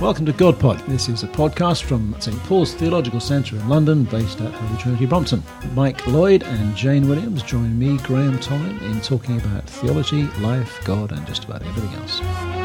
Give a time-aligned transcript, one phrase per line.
[0.00, 0.86] Welcome to GodPod.
[0.86, 5.04] This is a podcast from St Paul's Theological Centre in London, based at Holy Trinity
[5.04, 5.42] Brompton.
[5.74, 11.12] Mike Lloyd and Jane Williams join me, Graham Tomlin, in talking about theology, life, God,
[11.12, 12.59] and just about everything else.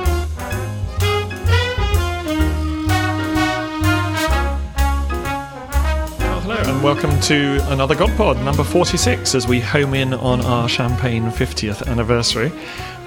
[6.86, 11.88] Welcome to another God Pod, number 46, as we home in on our Champagne 50th
[11.88, 12.52] anniversary.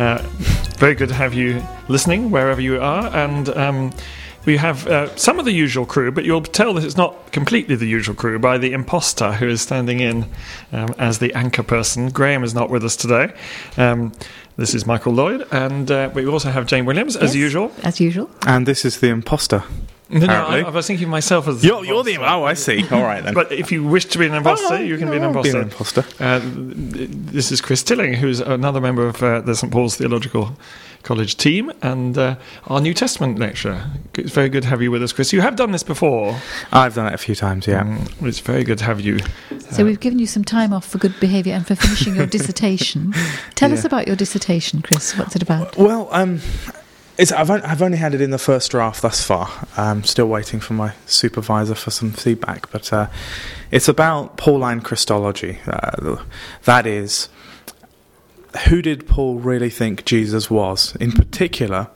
[0.01, 0.19] Uh,
[0.79, 3.93] very good to have you listening wherever you are, and um,
[4.47, 7.77] we have uh, some of the usual crew, but you'll tell that it's not completely
[7.77, 10.29] the usual crew by the imposter who is standing in
[10.73, 12.09] um, as the anchor person.
[12.09, 13.33] Graham is not with us today.
[13.77, 14.13] Um,
[14.57, 17.71] this is Michael Lloyd, and uh, we also have Jane Williams, as Yes, usual.
[17.85, 18.29] As usual.
[18.45, 19.63] And this is the imposter.
[20.11, 20.65] No, no, I, Apparently.
[20.65, 22.17] I was thinking of myself as You're, you're the.
[22.19, 22.83] Oh, I see.
[22.91, 23.35] All right then.
[23.35, 25.51] But if you wish to be an imposter, Oh, you can be an I'll be
[25.51, 25.59] imposter.
[25.59, 26.05] an imposter.
[26.19, 30.57] Uh, this is Chris Tilling, who's another member of uh, the St Paul's Theological
[31.03, 32.37] College team and uh,
[32.69, 33.85] our New Testament lecturer.
[34.15, 35.33] It's very good to have you with us, Chris.
[35.33, 36.41] You have done this before.
[36.73, 37.67] I've done it a few times.
[37.67, 37.85] Yeah.
[37.85, 39.19] Mm, It's very good to have you.
[39.71, 43.13] So we've given you some time off for good behaviour and for finishing your dissertation.
[43.55, 45.17] Tell us about your dissertation, Chris.
[45.19, 45.77] What's it about?
[45.77, 46.41] Well, um,
[47.19, 49.51] it's I've I've only had it in the first draft thus far.
[49.77, 53.09] I'm still waiting for my supervisor for some feedback, but uh,
[53.73, 55.59] it's about Pauline Christology.
[55.67, 56.23] Uh,
[56.65, 57.29] that is,
[58.69, 60.95] who did Paul really think Jesus was?
[60.97, 61.89] In particular,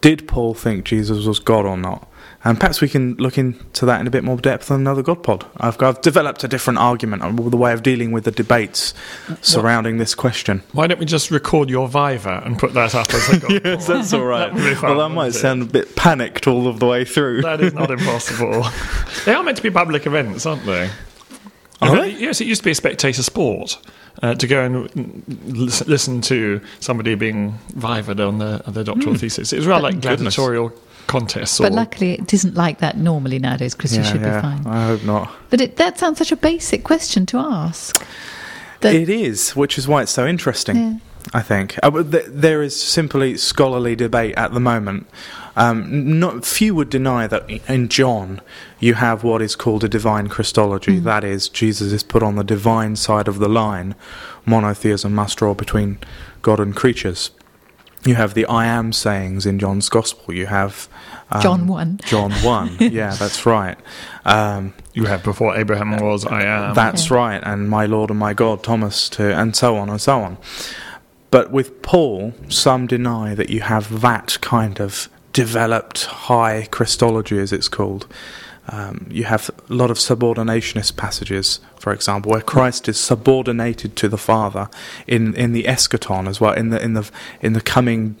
[0.00, 2.08] did Paul think Jesus was God or not?
[2.48, 5.22] And perhaps we can look into that in a bit more depth on another God
[5.22, 5.44] pod.
[5.58, 8.94] I've, I've developed a different argument on the way of dealing with the debates
[9.42, 10.62] surrounding this question.
[10.72, 13.86] Why don't we just record your Viva and put that up as a God Yes,
[13.86, 14.50] that's all right.
[14.50, 15.32] That fun, well, that might it?
[15.34, 17.42] sound a bit panicked all of the way through.
[17.42, 18.64] That is not impossible.
[19.26, 20.88] they are meant to be public events, aren't they?
[21.82, 22.12] Are they?
[22.12, 23.78] Yes, it used to be a spectator sport.
[24.22, 28.84] Uh, to go and mm, listen, listen to somebody being vivaed on their, on their
[28.84, 29.52] doctoral thesis.
[29.52, 30.34] It was rather like Goodness.
[30.34, 30.72] gladiatorial
[31.06, 31.58] contests.
[31.58, 33.96] But or, luckily, it isn't like that normally nowadays, Chris.
[33.96, 34.66] you should be fine.
[34.66, 35.32] I hope not.
[35.50, 38.04] But it, that sounds such a basic question to ask.
[38.80, 40.76] That- It is, which is why it's so interesting.
[40.76, 40.94] Yeah.
[41.34, 45.06] I think uh, th- there is simply scholarly debate at the moment.
[45.56, 48.40] Um, not few would deny that in John
[48.78, 51.00] you have what is called a divine Christology.
[51.00, 53.96] That is, Jesus is put on the divine side of the line.
[54.46, 55.98] Monotheism must draw between
[56.42, 57.32] God and creatures.
[58.04, 60.32] You have the I am sayings in John's Gospel.
[60.32, 60.88] You have
[61.30, 62.00] um, John 1.
[62.04, 62.76] John one.
[62.78, 63.76] yeah, that's right.
[64.24, 66.74] Um, you have before Abraham was, I am.
[66.74, 70.20] that's right, and my Lord and my God, Thomas, to, and so on and so
[70.20, 70.38] on.
[71.30, 77.52] But with Paul, some deny that you have that kind of developed high Christology, as
[77.52, 78.06] it's called.
[78.70, 84.08] Um, you have a lot of subordinationist passages, for example, where Christ is subordinated to
[84.08, 84.68] the Father
[85.06, 88.16] in, in the eschaton as well, in the in the in the coming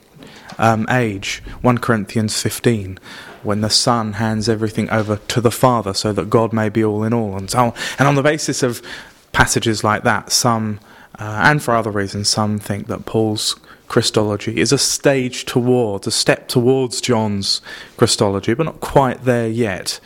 [0.58, 1.42] um, age.
[1.60, 2.98] One Corinthians fifteen,
[3.42, 7.04] when the Son hands everything over to the Father, so that God may be all
[7.04, 7.72] in all, and so on.
[7.98, 8.80] And on the basis of
[9.32, 10.80] passages like that, some
[11.18, 13.56] uh, and for other reasons, some think that Paul's
[13.88, 17.60] Christology is a stage towards, a step towards John's
[17.96, 19.98] Christology, but not quite there yet.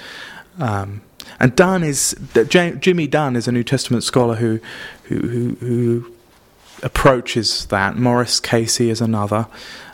[0.58, 1.02] Um,
[1.40, 4.60] and Dunn is Ja- Jimmy Dunn is a New Testament scholar who
[5.04, 6.12] who who, who
[6.82, 7.96] approaches that.
[7.96, 9.46] Maurice Casey is another.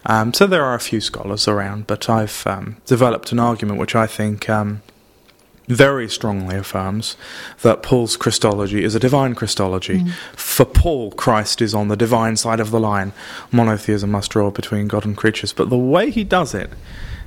[0.06, 3.94] Um, so there are a few scholars around, but I've um, developed an argument which
[3.94, 4.82] I think um,
[5.68, 7.16] very strongly affirms
[7.62, 10.04] that Paul's Christology is a divine Christology.
[10.34, 13.12] For Paul, Christ is on the divine side of the line.
[13.52, 15.52] Monotheism must draw between God and creatures.
[15.52, 16.70] But the way he does it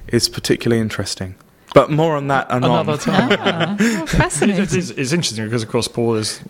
[0.07, 1.35] is particularly interesting.
[1.73, 2.71] But more on that anon.
[2.71, 3.37] Another time.
[3.39, 4.63] Ah, oh, It's, fascinating.
[4.63, 6.41] it's, it's interesting because, of course, Paul is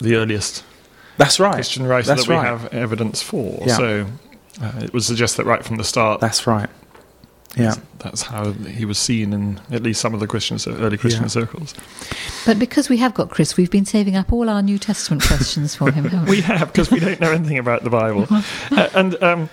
[0.00, 0.64] the earliest
[1.18, 1.54] That's right.
[1.54, 2.46] Christian writer That's that we right.
[2.46, 3.62] have evidence for.
[3.66, 3.76] Yeah.
[3.76, 4.06] So
[4.60, 6.68] uh, it would suggest that right from the start, That's right.
[7.56, 7.74] Yeah.
[8.00, 11.22] that's how he was seen in at least some of the Christian, cir- early Christian
[11.24, 11.28] Yeah.
[11.28, 11.74] circles.
[12.44, 15.74] But because we have got Chris, we've been saving up all our New Testament questions
[15.74, 16.36] for him, haven't we?
[16.36, 18.26] We have, because we don't know anything about the Bible.
[18.72, 19.48] Uh, and um,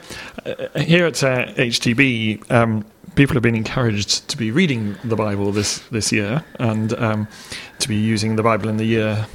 [0.45, 2.83] uh, here at uh, HTB, um,
[3.15, 7.27] people have been encouraged to be reading the Bible this, this year and um,
[7.79, 9.27] to be using the Bible in the year.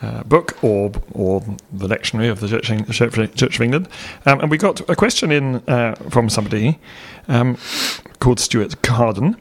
[0.00, 1.40] Uh, book or or
[1.72, 3.88] the lectionary of the Church, of England,
[4.26, 6.78] um, and we got a question in uh, from somebody
[7.26, 7.56] um,
[8.20, 9.36] called Stuart Carden,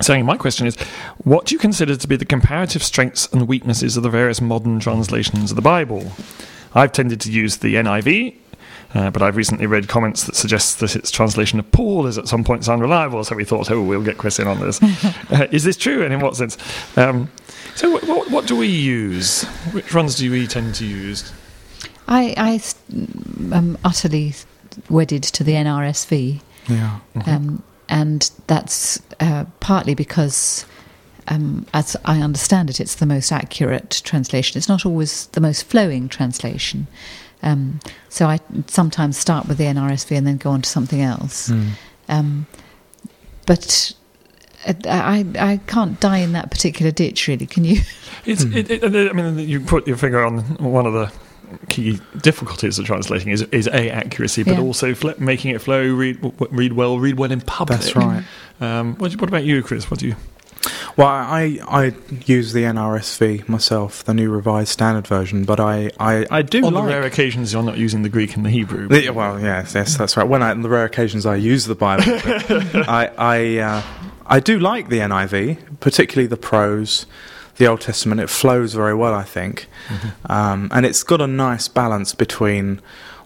[0.00, 0.76] saying, My question is,
[1.24, 4.80] what do you consider to be the comparative strengths and weaknesses of the various modern
[4.80, 6.12] translations of the Bible?
[6.74, 8.36] I've tended to use the NIV,
[8.94, 12.28] uh, but I've recently read comments that suggest that its translation of Paul is at
[12.28, 14.82] some points unreliable, so we thought, oh, we'll get Chris in on this.
[15.30, 16.58] uh, is this true, and in what sense?
[16.96, 17.30] Um,
[17.74, 19.44] so, what, what, what do we use?
[19.72, 21.32] Which ones do we tend to use?
[22.06, 22.60] I
[23.52, 24.34] am utterly
[24.88, 26.40] wedded to the NRSV.
[26.68, 27.00] Yeah.
[27.26, 30.66] Um, and that's uh, partly because.
[31.26, 34.58] Um, as I understand it, it's the most accurate translation.
[34.58, 36.86] It's not always the most flowing translation.
[37.42, 37.80] Um,
[38.10, 41.48] so I sometimes start with the NRSV and then go on to something else.
[41.48, 41.68] Mm.
[42.10, 42.46] Um,
[43.46, 43.94] but
[44.86, 47.46] I, I can't die in that particular ditch, really.
[47.46, 47.80] Can you?
[48.24, 48.56] It's, Hmm.
[48.56, 51.12] it, it, I mean, you put your finger on one of the
[51.68, 54.60] key difficulties of translating is is a accuracy, but Yeah.
[54.60, 56.18] also fl- making it flow, read
[56.50, 57.80] read well, read well in public.
[57.80, 58.24] That's right.
[58.60, 59.90] Um, what, what about you, Chris?
[59.90, 60.16] What do you?
[60.96, 61.92] Well, I I
[62.24, 66.72] use the NRSV myself, the New Revised Standard Version, but I I, I do on
[66.72, 66.84] like.
[66.84, 68.88] the rare occasions you're not using the Greek and the Hebrew.
[68.90, 70.26] Yeah, well, yes, yes, that's right.
[70.26, 73.82] When I, on the rare occasions I use the Bible, but I I uh,
[74.26, 77.06] I do like the NIV, particularly the prose,
[77.56, 78.20] the Old Testament.
[78.20, 79.66] It flows very well, I think,
[80.26, 82.80] um, and it's got a nice balance between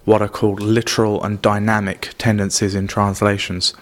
[0.04, 3.74] what are called literal and dynamic tendencies in translations.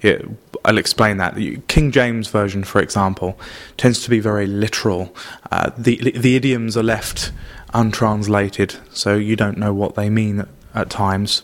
[0.00, 0.26] It,
[0.64, 1.34] I'll explain that.
[1.34, 3.38] The King James version, for example,
[3.76, 5.14] tends to be very literal.
[5.52, 7.30] Uh, the the idioms are left
[7.74, 11.42] untranslated, so you don't know what they mean at, at times.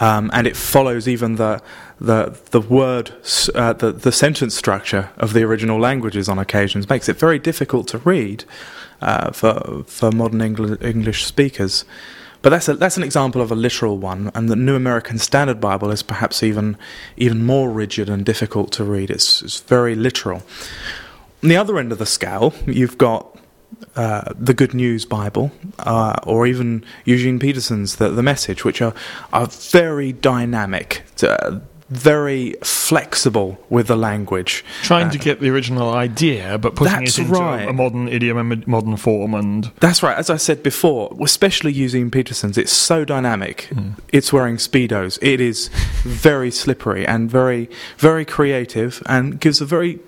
[0.00, 1.62] Um, and it follows even the
[2.00, 3.12] the the word
[3.54, 7.88] uh, the the sentence structure of the original languages on occasions makes it very difficult
[7.88, 8.44] to read
[9.00, 11.84] uh, for for modern Engl- English speakers.
[12.40, 15.60] But that's a, that's an example of a literal one, and the New American Standard
[15.60, 16.76] Bible is perhaps even
[17.16, 19.10] even more rigid and difficult to read.
[19.10, 20.42] It's, it's very literal.
[21.42, 23.36] On the other end of the scale, you've got
[23.96, 28.94] uh, the Good News Bible, uh, or even Eugene Peterson's The, the Message, which are,
[29.32, 31.58] are very dynamic, uh,
[31.90, 34.64] very flexible with the language.
[34.82, 37.66] Trying to Uh, get the original idea, but putting it into right.
[37.66, 40.16] a, modern idiom and modern form, and That's right.
[40.16, 43.70] As I said before, especially using Peterson's, it's so dynamic.
[44.12, 45.18] It's wearing speedos.
[45.22, 45.68] It is
[46.04, 49.98] very slippery and very, very creative, and gives a very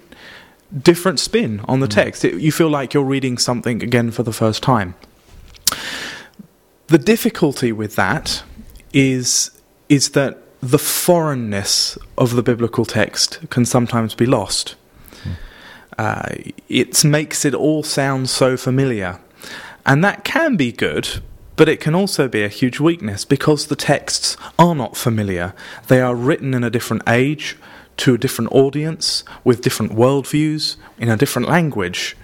[0.82, 2.24] different spin on the text.
[2.24, 4.94] It, you feel like you're reading something again for the first time.
[6.88, 8.42] The difficulty with that
[8.92, 9.50] is
[9.88, 14.76] is that the foreignness of the biblical text can sometimes be lost.
[15.98, 16.34] Uh,
[16.68, 19.20] it makes it all sound so familiar.
[19.84, 21.20] And that can be good,
[21.56, 25.54] but it can also be a huge weakness because the texts are not familiar.
[25.88, 27.56] They are written in a different age,
[27.98, 32.16] to a different audience, with different worldviews, in a different language.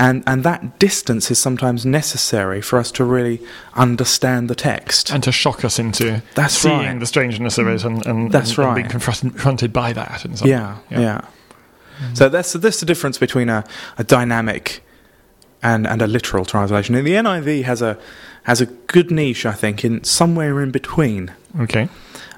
[0.00, 3.40] And, and that distance is sometimes necessary for us to really
[3.74, 5.10] understand the text.
[5.10, 7.00] and to shock us into That's seeing right.
[7.00, 10.24] the strangeness of it, and, and, That's and, and being confront- confronted by that.
[10.24, 11.02] In some Yeah, way.
[11.02, 11.20] yeah.
[12.14, 13.64] So that's that's the difference between a,
[13.98, 14.84] a dynamic
[15.64, 16.94] and and a literal translation.
[16.94, 17.98] And the NIV has a
[18.44, 21.32] has a good niche, I think, in somewhere in between.
[21.60, 21.88] Okay.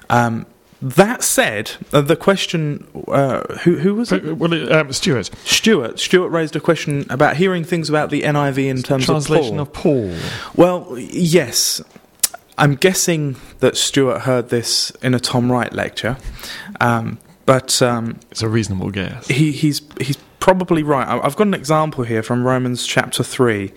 [0.09, 0.47] Um,
[0.81, 4.37] that said, uh, the question uh, who who was it?
[4.37, 5.99] Well, it- um, Stuart, Stuart.
[5.99, 10.09] Stuart raised a question about hearing things about the NIV in terms translation of Paul.
[10.09, 10.19] of
[10.55, 10.55] Paul.
[10.55, 11.81] Well, yes.
[12.57, 16.17] I'm guessing that Stuart heard this in a Tom Wright lecture,
[16.79, 17.17] um,
[17.47, 19.27] but um, It's a reasonable guess.
[19.27, 21.07] he, he's he's probably right.
[21.07, 23.71] I've got an example here from Romans chapter 3,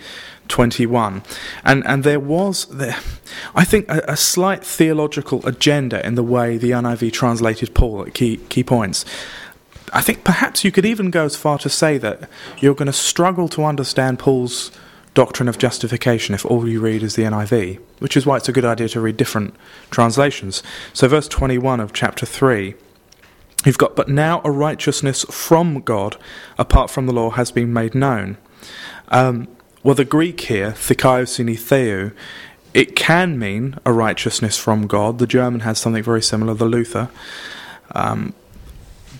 [0.48, 1.22] 21.
[1.62, 2.96] And and there was there
[3.54, 8.14] I think a, a slight theological agenda in the way the NIV translated Paul at
[8.14, 9.04] key key points.
[9.92, 12.28] I think perhaps you could even go as far to say that
[12.58, 14.72] you're going to struggle to understand Paul's
[15.12, 18.52] doctrine of justification if all you read is the NIV, which is why it's a
[18.52, 19.54] good idea to read different
[19.92, 20.64] translations.
[20.92, 22.74] So verse 21 of chapter 3
[23.64, 26.16] You've got, but now a righteousness from God,
[26.58, 28.36] apart from the law, has been made known.
[29.08, 29.48] Um,
[29.82, 32.12] well, the Greek here, thikaiosini theou,
[32.72, 35.18] it can mean a righteousness from God.
[35.18, 37.08] The German has something very similar, the Luther.
[37.92, 38.34] Um,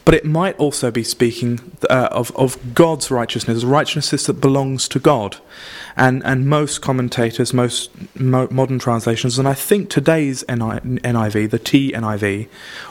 [0.04, 4.98] but it might also be speaking uh, of, of God's righteousness, righteousness that belongs to
[4.98, 5.38] God.
[5.96, 11.58] And, and most commentators, most mo- modern translations, and I think today's NI- NIV, the
[11.58, 12.48] TNIV,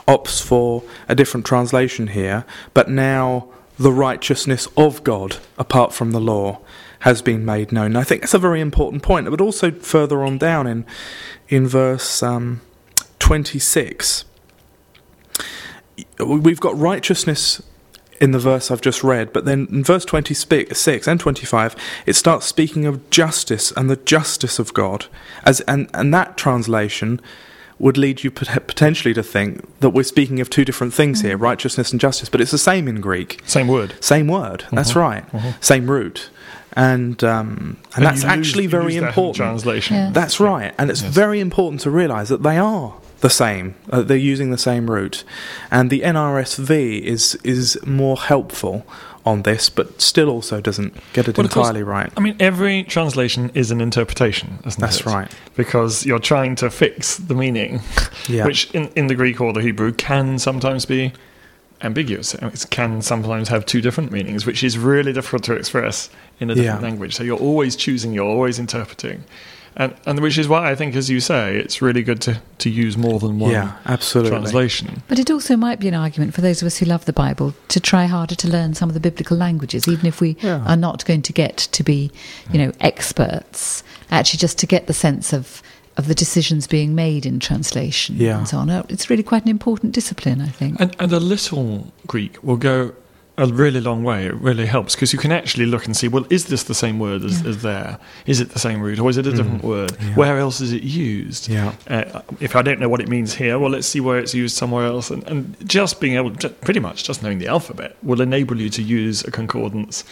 [0.08, 6.20] opts for a different translation here, but now the righteousness of God, apart from the
[6.20, 6.60] law,
[7.00, 7.86] has been made known.
[7.86, 9.28] And I think that's a very important point.
[9.28, 10.86] But also further on down in,
[11.48, 12.62] in verse um,
[13.18, 14.24] 26,
[16.18, 17.62] we've got righteousness
[18.20, 22.46] in the verse I've just read, but then in verse 26 and 25, it starts
[22.46, 25.06] speaking of justice and the justice of God.
[25.44, 27.20] As, and, and that translation
[27.80, 31.90] would lead you potentially to think that we're speaking of two different things here, righteousness
[31.90, 33.40] and justice, but it's the same in Greek.
[33.46, 33.94] Same word.
[34.00, 35.32] Same word, that's Mhm, right.
[35.32, 35.54] mhm.
[35.62, 36.30] Same root.
[36.76, 39.36] And, um, and, And that's you lose- actually very lose that important.
[39.36, 39.96] Translation.
[39.96, 40.10] Yeah.
[40.12, 41.12] That's right, and it's Yes.
[41.12, 42.94] very important to realise that they are
[43.24, 43.74] the same.
[43.90, 45.24] Uh, they're using the same root,
[45.70, 48.84] and the NRSV is is more helpful
[49.24, 52.12] on this, but still also doesn't get it Well, of course, entirely right.
[52.18, 55.06] I mean, every translation is an interpretation, isn't That's it?
[55.06, 55.30] right.
[55.56, 57.80] Because you're trying to fix the meaning,
[58.28, 58.44] Yeah.
[58.44, 61.12] which in, in the Greek or the Hebrew can sometimes be
[61.80, 62.34] ambiguous.
[62.34, 66.54] It can sometimes have two different meanings, which is really difficult to express in a
[66.54, 66.88] different Yeah.
[66.88, 67.14] language.
[67.14, 69.24] So you're always choosing, you're always interpreting.
[69.76, 72.70] And, and which is why I think, as you say, it's really good to, to
[72.70, 74.30] use more than one yeah, absolutely.
[74.30, 75.02] translation.
[75.08, 77.54] But it also might be an argument for those of us who love the Bible
[77.68, 80.64] to try harder to learn some of the biblical languages, even if we Yeah.
[80.64, 82.12] are not going to get to be,
[82.52, 83.82] you know, experts.
[84.10, 85.62] Actually, just to get the sense of
[85.96, 88.38] of the decisions being made in translation Yeah.
[88.38, 88.68] and so on.
[88.68, 90.80] Uh, It's really quite an important discipline, I think.
[90.80, 92.92] And, and a little Greek will go
[93.36, 94.26] a really long way.
[94.26, 96.98] It really helps because you can actually look and see, well, is this the same
[97.00, 97.48] word as, Yeah.
[97.48, 97.98] as there?
[98.26, 99.90] Is it the same root or is it a different word?
[99.92, 100.08] Mm.
[100.10, 100.14] yeah.
[100.14, 101.48] Where else is it used?
[101.48, 101.74] Yeah.
[101.88, 104.56] Uh, if I don't know what it means here, well, let's see where it's used
[104.56, 105.10] somewhere else.
[105.10, 108.70] And, and just being able, to, pretty much just knowing the alphabet will enable you
[108.70, 110.04] to use a concordance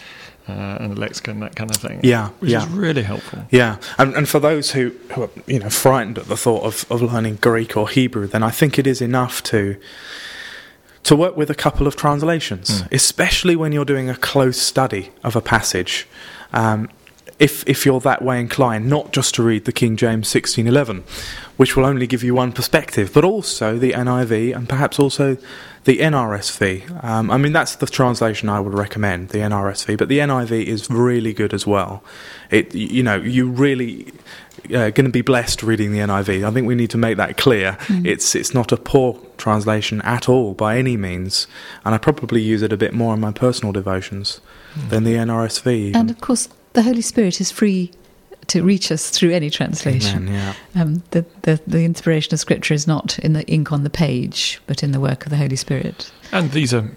[0.49, 0.51] uh,
[0.81, 2.01] and a lexicon, that kind of thing.
[2.03, 2.63] Yeah, Which yeah.
[2.63, 3.45] is really helpful.
[3.49, 6.85] Yeah, and, and for those who, who are you know frightened at the thought of,
[6.91, 9.77] of learning Greek or Hebrew, then I think it is enough to
[11.03, 12.87] to work with a couple of translations, Mm.
[12.93, 16.07] especially when you're doing a close study of a passage.
[16.53, 16.89] Um,
[17.39, 21.03] if if you're that way inclined, not just to read the King James 1611,
[21.57, 25.37] which will only give you one perspective, but also the NIV and perhaps also
[25.83, 27.03] the NRSV.
[27.03, 29.97] Um, I mean, that's the translation I would recommend, the NRSV.
[29.97, 32.03] But the NIV is really good as well.
[32.49, 34.11] It you know you really
[34.65, 36.47] uh, going to be blessed reading the NIV.
[36.47, 37.77] I think we need to make that clear.
[37.89, 41.47] It's it's not a poor translation at all by any means,
[41.83, 44.39] and I probably use it a bit more in my personal devotions
[44.89, 45.67] than the NRSV.
[45.67, 45.99] even.
[45.99, 47.91] And of course, the Holy Spirit is free
[48.47, 50.27] to reach us through any translation.
[50.27, 50.81] Amen, yeah.
[50.81, 54.61] Um, the, the, the inspiration of Scripture is not in the ink on the page,
[54.67, 56.89] but in the work of the Holy Spirit, And these are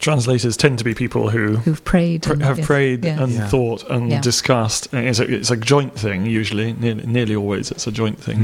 [0.00, 2.22] translators tend to be people who who've prayed.
[2.22, 3.22] pr- and- have yes, prayed yeah.
[3.22, 3.48] and Yeah.
[3.48, 4.20] thought and Yeah.
[4.20, 4.88] discussed.
[4.92, 8.38] It's a, it's a joint thing usually, nearly, nearly always it's a joint thing.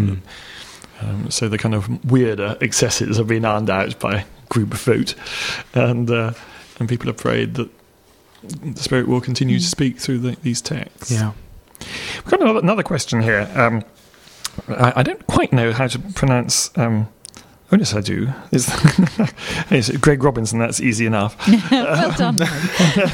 [1.00, 1.08] Hmm.
[1.08, 5.14] Um, so the kind of weirder excesses have been ironed out by group vote,
[5.74, 6.32] and uh,
[6.80, 7.70] and people have prayed that
[8.42, 9.70] the Spirit will continue to Mm.
[9.70, 11.12] speak through the, these texts.
[11.12, 11.32] Yeah.
[11.80, 13.50] We've got another, another question here.
[13.54, 13.84] Um,
[14.68, 16.76] I, I don't quite know how to pronounce.
[16.76, 17.08] Um,
[17.72, 18.28] oh yes, I do.
[19.70, 20.58] It's Greg Robinson.
[20.58, 21.36] That's easy enough.
[21.70, 22.38] well done.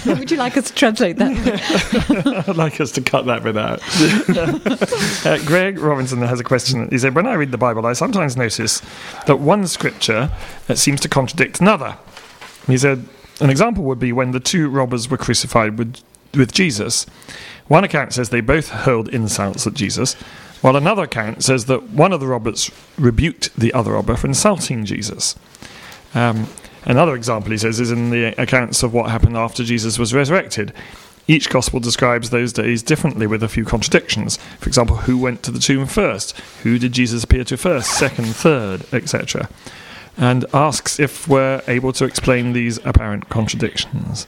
[0.07, 2.45] Would you like us to translate that?
[2.49, 3.81] I'd like us to cut that bit out.
[5.27, 6.89] uh, Greg Robinson has a question.
[6.91, 8.81] He said, When I read the Bible, I sometimes notice
[9.27, 10.31] that one scripture
[10.69, 11.97] uh, seems to contradict another.
[12.69, 13.05] He said,
[13.41, 15.97] An example would be when the two robbers were crucified with,
[16.35, 17.05] with Jesus.
[17.69, 20.15] One account says they both hurled insults at Jesus,
[20.61, 24.85] while another account says that one of the robbers rebuked the other robber for insulting
[24.85, 25.35] Jesus.
[26.15, 26.49] Um,
[26.85, 30.73] another example, he says, is in the accounts of what happened after Jesus was resurrected.
[31.27, 34.37] Each gospel describes those days differently with a few contradictions.
[34.61, 36.39] For example, who went to the tomb first?
[36.63, 39.49] Who did Jesus appear to first, second, third, etc.?
[40.19, 44.27] And asks if we're able to explain these apparent contradictions.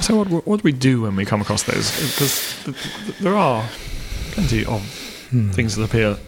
[0.00, 1.90] So, what, what do we do when we come across those?
[2.12, 2.76] Because th-
[3.06, 3.64] th- there are
[4.32, 4.82] plenty of
[5.30, 5.50] Hmm.
[5.50, 6.18] things that appear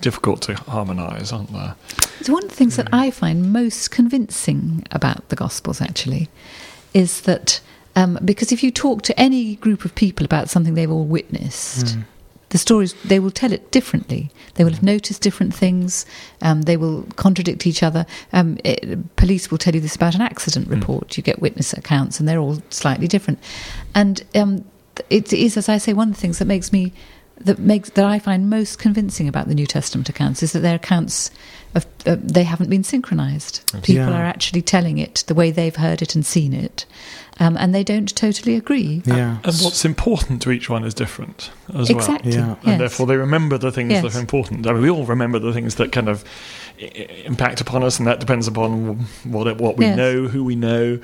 [0.00, 1.76] difficult to harmonise, aren't there?
[2.18, 6.28] It's one of the things that I find most convincing about the Gospels, actually,
[6.92, 7.60] is that
[7.96, 11.90] um, because if you talk to any group of people about something they've all witnessed,
[11.92, 12.00] Hmm.
[12.50, 14.30] The stories they will tell it differently.
[14.54, 16.04] They will have noticed different things.
[16.42, 18.06] Um, they will contradict each other.
[18.32, 21.16] Um, it, police will tell you this about an accident report.
[21.16, 23.38] You get witness accounts, and they're all slightly different.
[23.94, 24.64] And um,
[25.08, 26.92] it is, as I say, one of the things that makes me
[27.40, 30.76] that makes that I find most convincing about the New Testament accounts is that their
[30.76, 31.30] accounts
[31.74, 33.62] of uh, they haven't been synchronized.
[33.82, 34.10] People Yeah.
[34.12, 36.84] are actually telling it the way they've heard it and seen it,
[37.38, 39.02] um, and they don't totally agree.
[39.06, 39.38] Yeah.
[39.44, 41.98] And what's important to each one is different as well.
[41.98, 42.32] exactly.
[42.32, 42.56] Yeah.
[42.56, 42.58] yes.
[42.64, 44.66] and therefore they remember the things that are important.
[44.66, 47.98] I mean, we all remember the things that kind of i- i- impact upon us,
[47.98, 49.96] and that depends upon what what we Yes.
[49.96, 50.98] know, who we know,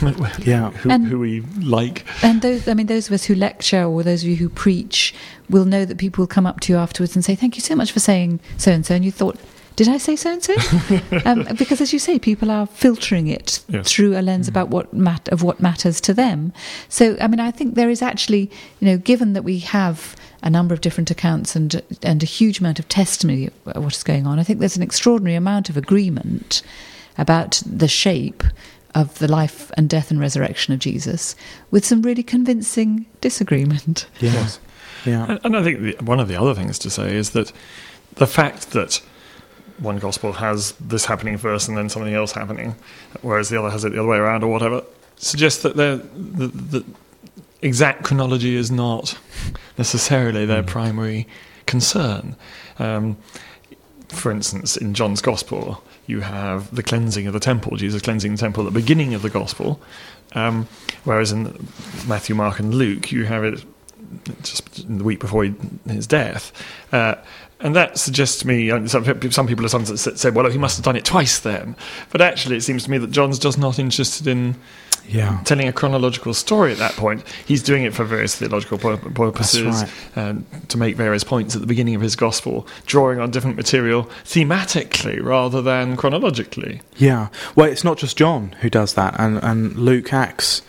[0.44, 0.70] Yeah.
[0.70, 2.04] who, And- who we like.
[2.22, 5.14] And those, I mean, those of us who lecture or those of you who preach
[5.50, 7.74] will know that people will come up to you afterwards and say, "Thank you so
[7.74, 9.38] much for saying so and so," and you thought.
[9.76, 10.54] Did I say so and so?
[11.24, 13.90] Um, Because, as you say, people are filtering it Yes.
[13.90, 16.52] through a lens about what mat- of what matters to them.
[16.88, 20.50] So, I mean, I think there is actually, you know, given that we have a
[20.50, 24.26] number of different accounts and and a huge amount of testimony of what is going
[24.26, 26.62] on, I think there's an extraordinary amount of agreement
[27.18, 28.44] about the shape
[28.94, 31.34] of the life and death and resurrection of Jesus,
[31.72, 34.06] with some really convincing disagreement.
[34.20, 34.60] Yes.
[35.04, 35.26] Yeah.
[35.28, 37.52] And, and I think the, one of the other things to say is that
[38.14, 39.02] the fact that
[39.78, 42.76] one gospel has this happening first and then something else happening,
[43.22, 44.84] whereas the other has it the other way around or whatever,
[45.16, 46.84] suggests that the, the
[47.64, 49.18] exact chronology is not
[49.78, 50.66] necessarily their mm.
[50.66, 51.26] primary
[51.66, 52.36] concern.
[52.78, 53.16] Um,
[54.08, 58.38] for instance, in John's Gospel, you have the cleansing of the temple, Jesus cleansing the
[58.38, 59.80] temple at the beginning of the Gospel,
[60.34, 60.68] um,
[61.04, 61.68] whereas in
[62.06, 63.64] Matthew, Mark, and Luke, you have it
[64.42, 65.48] just the week before
[65.88, 66.52] his death.
[66.92, 67.14] Uh,
[67.60, 70.84] and that suggests to me, uh, some, some people have said, well, he must have
[70.84, 71.76] done it twice then.
[72.10, 74.56] But actually, it seems to me that John's just not interested in
[75.08, 75.40] yeah.
[75.44, 77.22] telling a chronological story at that point.
[77.46, 79.90] He's doing it for various theological purposes, right.
[80.16, 84.04] Um, to make various points at the beginning of his gospel, drawing on different material
[84.24, 86.80] thematically rather than chronologically.
[86.96, 87.28] Yeah.
[87.54, 90.62] Well, it's not just John who does that, and, and Luke Acts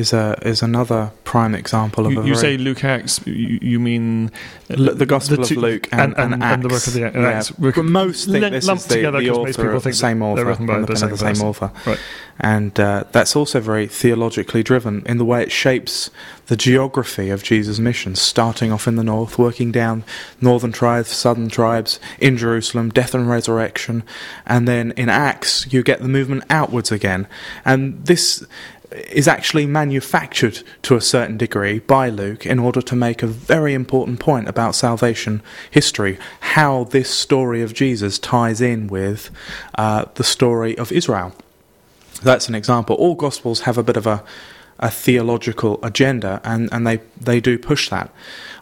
[0.00, 2.26] is a is another prime example of you, a.
[2.26, 4.32] You say Luke Acts, you, you mean
[4.70, 7.00] L- the Gospel the two, of Luke and, and, and, and, the work of the
[7.00, 7.28] yeah.
[7.28, 7.50] Acts.
[7.50, 10.86] But most think l- this is the, the author the same author, written by the,
[10.86, 12.00] the, same, same author, right.
[12.40, 16.10] and uh, that's also very theologically driven in the way it shapes
[16.46, 20.02] the geography of Jesus' mission, starting off in the north, working down
[20.40, 24.02] northern tribes, southern tribes, in Jerusalem, death and resurrection,
[24.46, 27.28] and then in Acts you get the movement outwards again,
[27.64, 28.44] and this
[28.92, 33.72] is actually manufactured to a certain degree by Luke in order to make a very
[33.74, 39.30] important point about salvation history, how this story of Jesus ties in with
[39.76, 41.32] uh, the story of Israel.
[42.22, 42.96] That's an example.
[42.96, 44.24] All Gospels have a bit of a,
[44.78, 48.10] a theological agenda, and, and they, they do push that.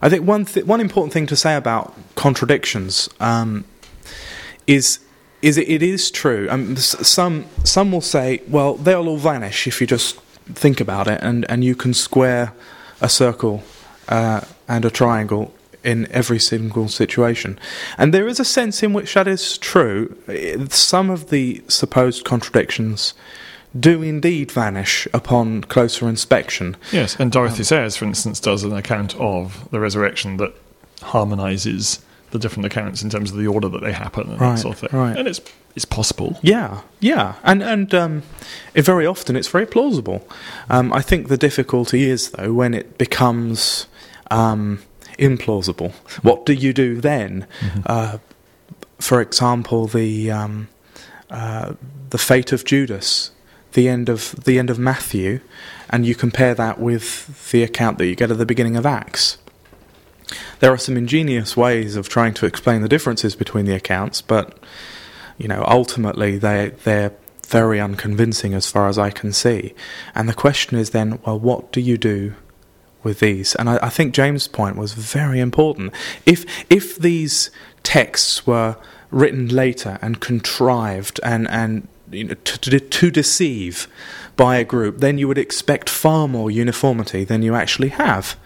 [0.02, 3.64] I think one, th- one important thing to say about contradictions um,
[4.66, 5.00] is
[5.42, 6.48] is it, it is true.
[6.50, 10.16] Um, some some will say, well, they'll all vanish if you just
[10.54, 12.52] think about it, and, and you can square
[13.00, 13.62] a circle
[14.08, 15.54] uh, and a triangle
[15.84, 17.58] in every single situation.
[17.96, 20.16] And there is a sense in which that is true.
[20.70, 23.14] Some of the supposed contradictions
[23.78, 26.76] do indeed vanish upon closer inspection.
[26.90, 30.54] Yes, and Dorothy um, Sayers, for instance, does an account of the resurrection that
[31.02, 34.58] harmonizes the different accounts in terms of the order that they happen and right, that
[34.58, 34.98] sort of thing.
[34.98, 35.16] Right.
[35.16, 35.40] And it's
[35.74, 36.38] it's possible.
[36.42, 38.22] Yeah, yeah, and and um,
[38.74, 40.26] it, very often it's very plausible.
[40.68, 43.86] Um, I think the difficulty is though when it becomes
[44.30, 44.80] um,
[45.18, 45.92] implausible.
[46.22, 47.46] What do you do then?
[47.60, 47.80] Mm-hmm.
[47.86, 48.18] Uh,
[48.98, 50.68] for example, the um,
[51.30, 51.74] uh,
[52.10, 53.30] the fate of Judas,
[53.72, 55.40] the end of the end of Matthew,
[55.90, 59.38] and you compare that with the account that you get at the beginning of Acts.
[60.60, 64.58] There are some ingenious ways of trying to explain the differences between the accounts, but
[65.38, 67.12] you know, ultimately they they're
[67.46, 69.74] very unconvincing as far as I can see.
[70.14, 72.34] And the question is then, well, what do you do
[73.02, 73.54] with these?
[73.54, 75.92] And I, I think Jane's point was very important.
[76.26, 77.50] If if these
[77.82, 78.76] texts were
[79.10, 83.86] written later and contrived and and you know, to, to, to deceive
[84.36, 88.36] by a group, then you would expect far more uniformity than you actually have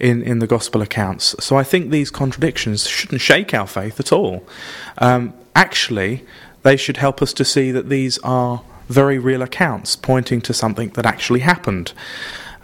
[0.00, 1.36] in, in the gospel accounts.
[1.44, 4.46] So I think these contradictions shouldn't shake our faith at all.
[4.98, 6.24] Um, actually,
[6.62, 10.88] they should help us to see that these are very real accounts pointing to something
[10.90, 11.92] that actually happened.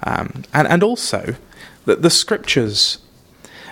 [0.02, 1.36] Um, and, and also,
[1.84, 2.98] that the scriptures,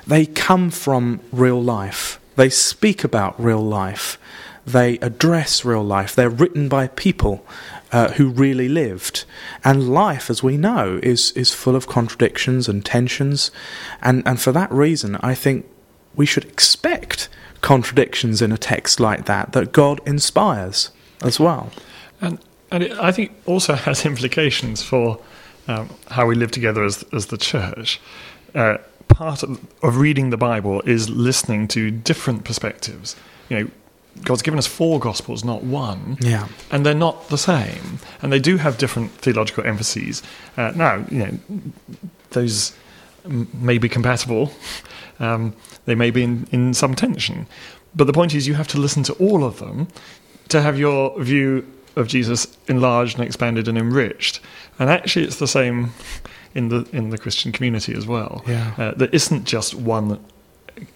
[0.07, 2.20] they come from real life.
[2.37, 4.18] They speak about real life.
[4.66, 6.14] They address real life.
[6.14, 7.46] They're written by people
[7.95, 9.25] uh, who really lived.
[9.63, 13.53] And life, as we know, is, is full of contradictions and tensions.
[14.03, 15.65] And, and for that reason, I think
[16.17, 17.29] we should expect
[17.61, 20.91] contradictions in a text like that that God inspires
[21.23, 21.71] as well.
[22.21, 22.41] And,
[22.73, 25.21] and it, I think also has implications for
[25.69, 28.01] um, how we live together as, as the church.
[28.57, 33.15] Uh, part of, of reading the Bible is listening to different perspectives.
[33.49, 33.71] You know,
[34.22, 36.16] God's given us four gospels, not one.
[36.20, 36.48] Yeah.
[36.70, 37.98] And they're not the same.
[38.22, 40.22] And they do have different theological emphases.
[40.57, 41.38] Uh, now, you know,
[42.31, 42.77] those
[43.27, 44.53] may be compatible.
[45.20, 47.46] Um, they may be in, in some tension.
[47.94, 49.87] But the point is, you have to listen to all of them
[50.48, 54.40] to have your view of Jesus enlarged and expanded and enriched.
[54.79, 55.92] And actually, it's the same
[56.55, 58.42] in the in the Christian community as well.
[58.46, 58.74] Yeah.
[58.77, 60.24] Uh, there isn't just one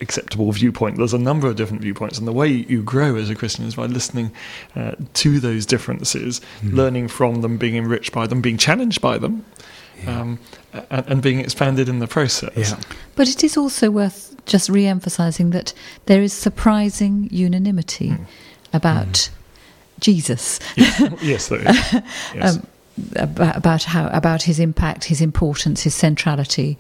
[0.01, 0.97] acceptable viewpoint.
[0.97, 3.75] There's a number of different viewpoints, and the way you grow as a Christian is
[3.75, 4.33] by listening
[4.77, 6.73] uh, to those differences, mm.
[6.73, 9.45] learning from them, being enriched by them, being challenged by them,
[10.03, 10.21] yeah.
[10.21, 10.39] um,
[10.91, 12.57] and, and, being expanded in the process.
[12.57, 12.81] Yeah.
[13.17, 15.73] But it is also worth just re-emphasizing that
[16.07, 18.27] there is surprising unanimity mm.
[18.73, 19.31] about mm.
[20.01, 20.59] Jesus.
[20.77, 21.93] Yes, yes there is.
[22.35, 22.57] Yes.
[22.57, 22.67] um,
[23.17, 26.79] about, about how about his impact, his importance, his centrality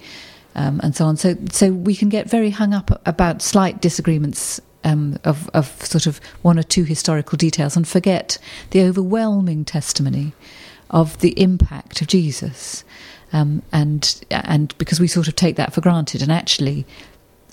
[0.59, 1.16] um, and so on.
[1.16, 6.07] So, so we can get very hung up about slight disagreements um, of, of sort
[6.07, 8.38] of one or two historical details and forget
[8.71, 10.33] the overwhelming testimony
[10.90, 12.85] of the impact of Jesus.
[13.33, 16.87] Um, and and because we sort of take that for granted, and actually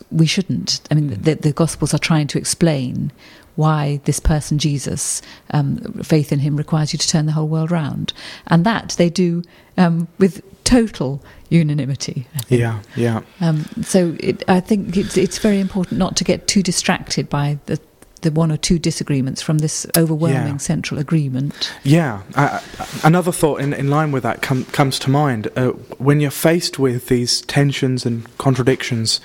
[0.09, 0.79] we shouldn't.
[0.89, 3.11] I mean, the, the Gospels are trying to explain
[3.55, 7.71] why this person, Jesus, um, faith in him requires you to turn the whole world
[7.71, 8.13] round.
[8.47, 9.43] And that they do
[9.77, 12.27] um, with total unanimity.
[12.49, 13.21] Yeah, yeah.
[13.39, 17.57] Um, so it, I think it's, it's very important not to get too distracted by
[17.67, 17.79] the
[18.21, 20.57] the one or two disagreements from this overwhelming Yeah.
[20.57, 21.71] central agreement.
[21.83, 22.59] Yeah, uh,
[23.03, 25.47] another thought in, in line with that com- comes to mind.
[25.55, 25.67] Uh,
[25.99, 29.21] when you're faced with these tensions and contradictions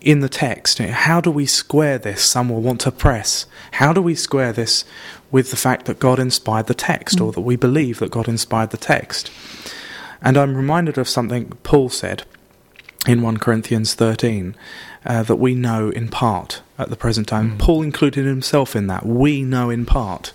[0.00, 2.22] in the text, how do we square this?
[2.22, 3.46] Some will want to press.
[3.72, 4.84] How do we square this
[5.32, 8.70] with the fact that God inspired the text, or that we believe that God inspired
[8.70, 9.32] the text?
[10.22, 12.24] And I'm reminded of something Paul said
[13.06, 14.54] in 1 Corinthians 13
[15.06, 17.56] uh, that we know in part at the present time.
[17.58, 19.06] Paul included himself in that.
[19.06, 20.32] We know in part.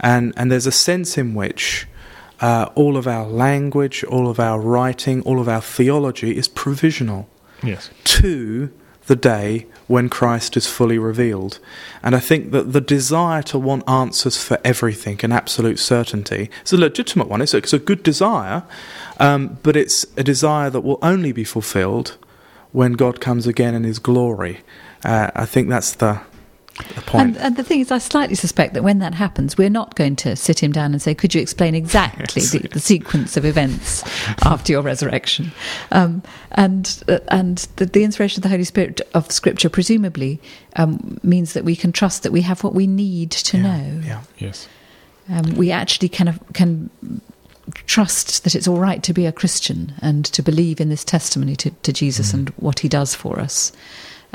[0.00, 1.86] And, and there's a sense in which
[2.40, 7.28] uh, all of our language, all of our writing, all of our theology is provisional
[7.62, 7.90] Yes.
[8.04, 8.70] to
[9.06, 11.58] the day when Christ is fully revealed.
[12.02, 16.72] And I think that the desire to want answers for everything and absolute certainty is
[16.72, 17.42] a legitimate one.
[17.42, 18.64] It's a, it's a good desire,
[19.20, 22.16] um, but it's a desire that will only be fulfilled
[22.72, 24.60] when God comes again in his glory.
[25.04, 26.20] Uh, I think that's the.
[27.12, 30.16] And, and the thing is, I slightly suspect that when that happens, we're not going
[30.16, 32.50] to sit him down and say, "Could you explain exactly Yes.
[32.50, 34.02] the, the sequence of events
[34.44, 35.52] after your resurrection?"
[35.92, 40.40] Um, and uh, and the, the inspiration of the Holy Spirit of Scripture presumably
[40.76, 44.00] um, means that we can trust that we have what we need to yeah, know.
[44.04, 44.20] Yeah.
[44.38, 44.68] Yes.
[45.28, 46.90] Um, we actually kind of can
[47.86, 51.56] trust that it's all right to be a Christian and to believe in this testimony
[51.56, 52.34] to, to Jesus Mm.
[52.34, 53.72] and what he does for us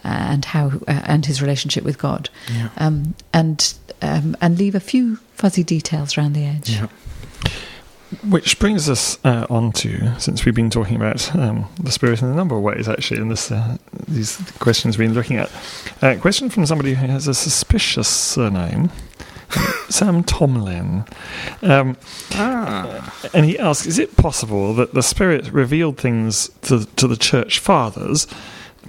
[0.04, 2.70] and how uh, and his relationship with God Yeah.
[2.78, 6.70] um, and um, and leave a few fuzzy details around the edge.
[6.70, 6.88] Yeah.
[8.28, 12.28] Which brings us uh, on to, since we've been talking about um, the Spirit in
[12.30, 15.52] a number of ways, actually, in this uh, these questions we've been looking at.
[16.02, 18.90] A question from somebody who has a suspicious surname,
[19.90, 21.06] Sam Tomlin.
[21.62, 21.98] Um,
[22.34, 23.14] Ah.
[23.34, 27.60] and he asks, is it possible that the Spirit revealed things to, to the church
[27.60, 28.26] fathers,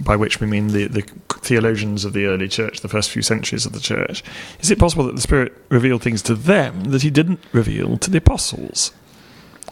[0.03, 3.65] by which we mean the, the theologians of the early church, the first few centuries
[3.65, 4.23] of the church?
[4.59, 8.09] Is it possible that the Spirit revealed things to them that he didn't reveal to
[8.09, 8.91] the apostles?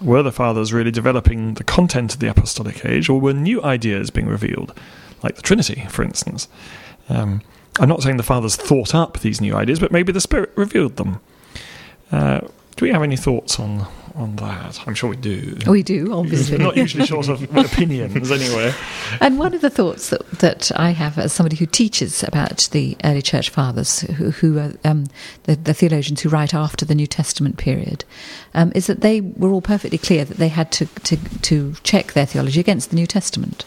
[0.02, 4.10] Were the fathers really developing the content of the apostolic age, or were new ideas
[4.10, 4.74] being revealed,
[5.24, 6.48] like the Trinity, for instance?
[7.10, 7.42] Um,
[7.80, 10.96] I'm not saying the fathers thought up these new ideas, but maybe the Spirit revealed
[10.96, 11.20] them.
[12.12, 12.42] Uh,
[12.80, 14.80] do we have any thoughts on on that?
[14.88, 15.58] I'm sure we do.
[15.68, 16.58] We do, obviously.
[16.58, 18.74] Not usually short of opinions, anyway.
[19.20, 22.96] And one of the thoughts that, that I have as somebody who teaches about the
[23.04, 25.08] early church fathers, who, who are um,
[25.44, 28.06] the, the theologians who write after the New Testament period,
[28.54, 32.14] um, is that they were all perfectly clear that they had to, to, to check
[32.14, 33.66] their theology against the New Testament.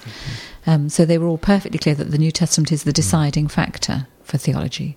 [0.67, 4.07] Um, so they were all perfectly clear that the New Testament is the deciding factor
[4.25, 4.97] for theology.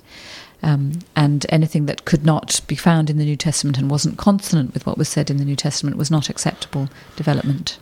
[0.66, 4.74] Um, and anything that could not be found in the New Testament and wasn't consonant
[4.74, 7.78] with what was said in the New Testament was not acceptable development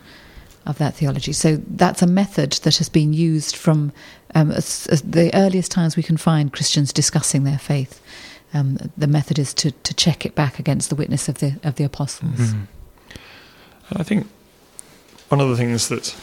[0.66, 1.32] of that theology.
[1.32, 3.92] So that's a method that has been used from
[4.34, 8.02] um, as, as the earliest times we can find Christians discussing their faith.
[8.52, 11.74] Um, the method is to, to check it back against the witness of the of
[11.76, 12.52] the apostles.
[13.88, 14.26] And I think
[15.28, 16.14] one of the things that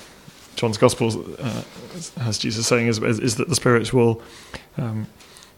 [0.56, 1.64] John's Gospel uh,
[2.22, 4.22] has Jesus saying is, is, is that the Spirit will
[4.78, 5.08] um,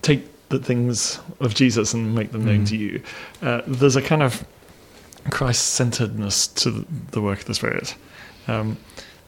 [0.02, 0.26] take
[0.60, 2.70] the things of Jesus and make them known Mm.
[2.70, 3.02] to you.
[3.42, 4.46] Uh, there's a kind of
[5.32, 7.96] Christ centeredness to the work of the Spirit.
[8.48, 8.78] Um,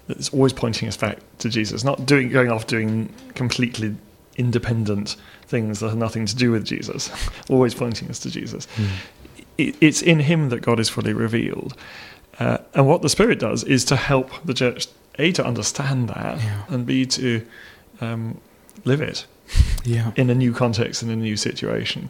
[0.08, 3.96] it's always pointing us back to Jesus, not doing going off doing completely
[4.38, 5.16] independent
[5.48, 7.10] things that have nothing to do with Jesus.
[7.50, 8.68] always pointing us to Jesus.
[9.58, 11.76] It, it's in Him that God is fully revealed.
[12.40, 16.38] Uh, and what the Spirit does is to help the church, A, to understand that,
[16.40, 16.64] Yeah.
[16.68, 17.46] and B, to
[18.02, 18.40] um,
[18.84, 19.26] live it
[19.84, 20.12] Yeah.
[20.16, 22.10] in a new context, in a new situation.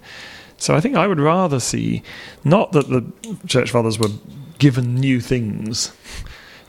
[0.57, 2.01] So I think I would rather see
[2.43, 3.03] not that the
[3.47, 4.09] church fathers were
[4.57, 5.91] given new things,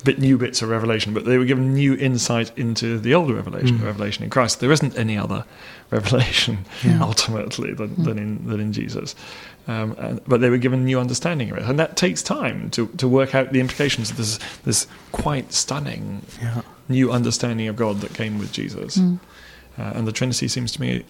[0.03, 3.77] bit new bits of revelation, but they were given new insight into the older revelation,
[3.77, 3.81] Mm.
[3.81, 4.59] the revelation in Christ.
[4.61, 5.45] There isn't any other
[5.91, 7.01] revelation Yeah.
[7.01, 9.15] ultimately than, than in than in Jesus.
[9.69, 12.87] Um, and, but they were given new understanding of it, and that takes time to,
[12.99, 16.63] to work out the implications of this this quite stunning Yeah.
[16.89, 18.97] new understanding of God that came with Jesus.
[18.97, 19.19] Mm.
[19.79, 21.05] Uh, and the Trinity seems to me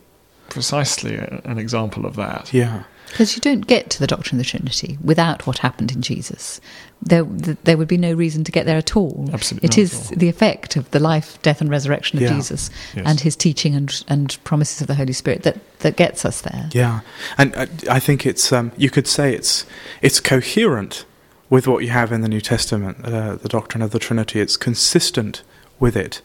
[0.48, 2.52] precisely a, an example of that.
[2.52, 2.84] Yeah.
[3.08, 6.60] Because you don't get to the doctrine of the Trinity without what happened in Jesus.
[7.02, 9.30] There, th- there would be no reason to get there at all.
[9.32, 10.18] Absolutely It not is at all.
[10.18, 12.34] the effect of the life, death, and resurrection of Yeah.
[12.34, 13.04] Jesus Yes.
[13.06, 16.68] and his teaching and, and promises of the Holy Spirit that, that gets us there.
[16.72, 17.00] Yeah,
[17.38, 19.64] and uh, I think it's um, you could say it's
[20.02, 21.04] it's coherent
[21.48, 24.40] with what you have in the New Testament, uh, the doctrine of the Trinity.
[24.40, 25.42] It's consistent
[25.78, 26.22] with it,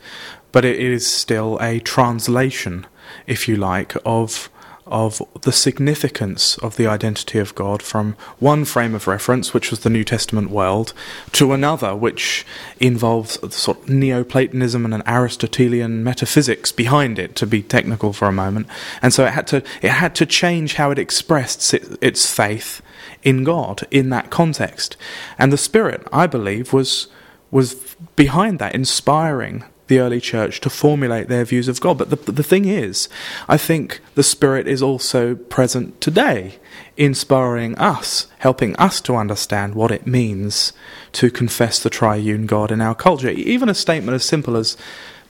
[0.51, 2.85] but it is still a translation,
[3.27, 4.49] if you like, of
[4.91, 9.79] of the significance of the identity of God from one frame of reference, which was
[9.79, 10.93] the New Testament world,
[11.31, 12.45] to another, which
[12.79, 18.33] involves sort of Neoplatonism and an Aristotelian metaphysics behind it, to be technical for a
[18.33, 18.67] moment.
[19.01, 22.81] And so it had to it had to change how it expressed its, faith
[23.23, 24.97] in God in that context.
[25.39, 27.07] And the Spirit, I believe, was
[27.49, 27.75] was
[28.15, 31.97] behind that, inspiring the early church to formulate their views of God.
[31.97, 33.09] But the, the thing is,
[33.49, 36.59] I think the Spirit is also present today,
[36.95, 40.71] inspiring us, helping us to understand what it means
[41.11, 43.31] to confess the triune God in our culture.
[43.31, 44.77] Even a statement as simple as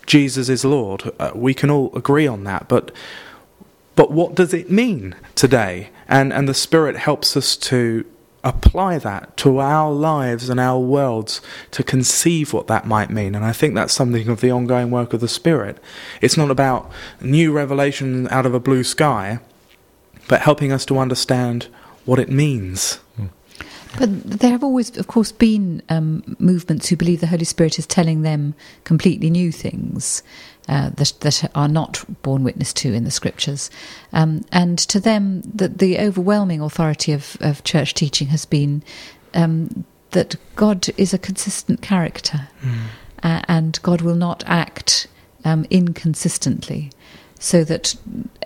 [0.05, 2.91] Jesus is Lord, uh, we can all agree on that, but
[3.95, 5.89] but what does it mean today?
[6.07, 8.05] And and the Spirit helps us to
[8.43, 13.35] apply that to our lives and our worlds to conceive what that might mean.
[13.35, 15.77] And I think that's something of the ongoing work of the Spirit.
[16.21, 19.39] It's not about new revelation out of a blue sky,
[20.27, 21.67] but helping us to understand
[22.05, 22.95] what it means.
[23.15, 23.27] Hmm.
[23.97, 27.85] But there have always, of course, been um, movements who believe the Holy Spirit is
[27.85, 30.23] telling them completely new things
[30.69, 33.69] uh, that, that are not borne witness to in the scriptures.
[34.13, 38.83] Um, and to them, the, the overwhelming authority of, of church teaching has been
[39.33, 42.49] um, that God is a consistent character
[43.23, 45.07] uh, and God will not act
[45.43, 46.91] um, inconsistently.
[47.39, 47.95] So that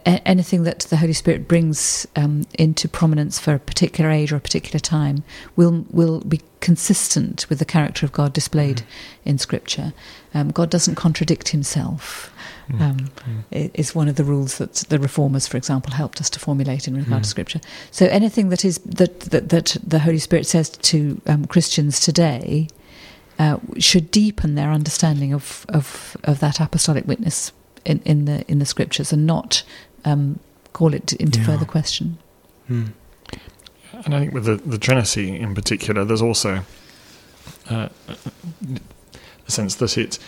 [0.05, 4.35] a- anything that the Holy Spirit brings um, into prominence for a particular age or
[4.37, 5.23] a particular time
[5.55, 8.81] will will be consistent with the character of God displayed
[9.23, 9.93] in Scripture.
[10.33, 12.31] Um, God doesn't contradict Himself.
[12.79, 13.11] Um,
[13.51, 16.87] i- is one of the rules that the reformers, for example, helped us to formulate
[16.87, 17.61] in regard to Scripture.
[17.91, 22.67] So anything that is that that, that the Holy Spirit says to um, Christians today
[23.37, 27.51] uh, should deepen their understanding of, of, of that apostolic witness
[27.85, 29.61] in, in the in the scriptures and not
[30.05, 30.39] um,
[30.73, 31.45] call it into Yeah.
[31.45, 32.17] further question.
[32.67, 32.85] Hmm.
[34.05, 36.63] And I think with the, the Trinity in particular, there's also
[37.69, 37.89] uh,
[39.47, 40.19] a sense that it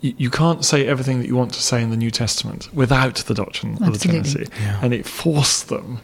[0.00, 3.16] you, you can't say everything that you want to say in the New Testament without
[3.16, 4.78] the doctrine of the Trinity, Yeah.
[4.82, 6.00] and it forced them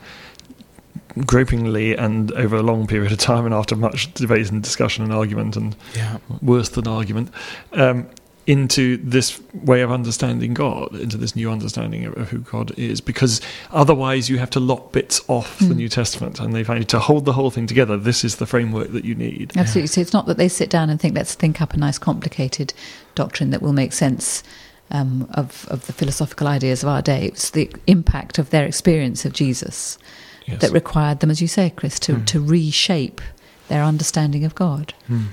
[1.18, 5.12] gropingly and over a long period of time and after much debate and discussion and
[5.12, 6.16] argument and yeah.
[6.40, 7.30] worse than argument
[7.74, 8.06] um,
[8.46, 13.00] into this way of understanding God, into this new understanding of, of who God is,
[13.00, 15.76] because otherwise you have to lock bits off the Mm.
[15.76, 17.96] New Testament, and they find to hold the whole thing together.
[17.96, 19.52] This is the framework that you need.
[19.56, 19.86] Absolutely.
[19.86, 22.74] So it's not that they sit down and think, let's think up a nice, complicated
[23.14, 24.42] doctrine that will make sense
[24.90, 27.24] um, of, of the philosophical ideas of our day.
[27.26, 29.98] It's the impact of their experience of Jesus
[30.46, 30.60] Yes.
[30.60, 32.26] that required them, as you say, Chris, to, Mm.
[32.26, 33.20] to reshape
[33.68, 34.92] their understanding of God.
[35.06, 35.26] Hmm.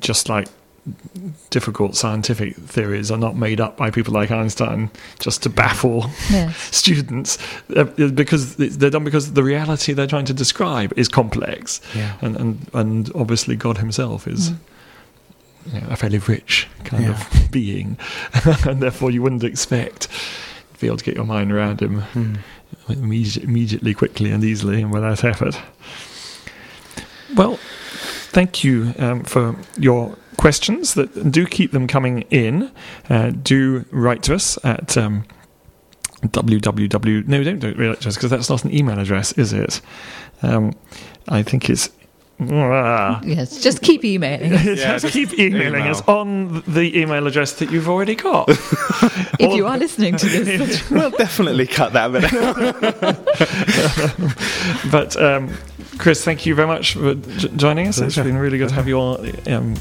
[0.00, 0.48] Just like
[1.50, 6.56] difficult scientific theories are not made up by people like Einstein just to baffle Yes.
[6.74, 7.38] students,
[7.76, 11.80] uh, because they're done because the reality they're trying to describe is complex.
[11.94, 12.16] Yeah.
[12.22, 14.56] and and, and obviously God Himself is Mm.
[15.74, 17.10] you know, a fairly rich kind Yeah.
[17.42, 17.98] of being,
[18.66, 20.08] and therefore you wouldn't expect
[20.74, 22.34] to be able to get your mind around Him Hmm.
[22.88, 25.60] immediate, immediately, quickly, and easily, and without effort.
[27.36, 27.58] Well,
[28.32, 30.94] thank you um, for your questions.
[30.94, 32.70] That do keep them coming in.
[33.08, 34.96] Uh, do write to us at.
[34.96, 35.24] Um,
[36.22, 39.80] www no don't don't write to us because that's not an email address is it
[40.42, 40.74] um,
[41.28, 41.88] I think it's.
[42.40, 43.60] Yes.
[43.62, 44.54] Just keep emailing.
[44.54, 44.64] us.
[44.64, 45.90] Yeah, just just keep emailing email.
[45.90, 48.48] us on the email address that you've already got.
[49.38, 50.90] if you are listening to this.
[50.90, 52.64] We'll definitely cut that bit out.
[54.90, 55.50] but um,
[55.98, 57.98] Chris, thank you very much for j- joining us.
[57.98, 59.74] It's been really good to have your um,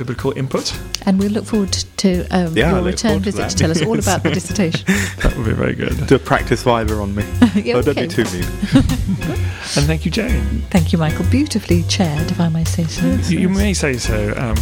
[0.00, 0.78] biblical input.
[1.04, 3.82] And we look forward to um, Yeah, your return forward to visit to tell us
[3.82, 4.84] all about the dissertation.
[5.20, 6.06] That would be very good.
[6.06, 7.24] Do a practice Viva on me.
[7.54, 8.06] Yeah, oh, don't okay.
[8.06, 8.44] be too mean.
[9.76, 10.62] And thank you, Jane.
[10.70, 11.26] Thank you, Michael.
[11.26, 13.06] Beautifully chaired, if I may say so.
[13.28, 14.32] You, you may say so.
[14.36, 14.56] Um,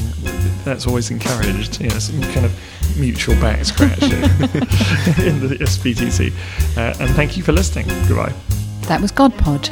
[0.65, 1.81] that's always encouraged.
[1.81, 2.53] You know, some kind of
[2.99, 6.33] mutual back scratching in the SPTC.
[6.77, 7.87] Uh, and thank you for listening.
[8.09, 8.35] Goodbye.
[8.89, 9.69] That was GodPod,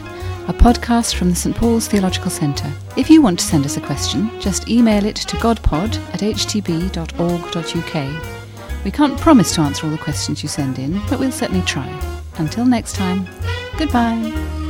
[0.48, 2.72] a podcast from the St Paul's Theological Centre.
[2.96, 7.94] If you want to send us a question, just email it to godpod at htb.org.uk.
[8.84, 11.88] We can't promise to answer all the questions you send in, but we'll certainly try.
[12.38, 13.26] Until next time,
[13.76, 14.65] goodbye.